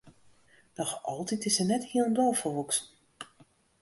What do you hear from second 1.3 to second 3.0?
is se net hielendal folwoeksen.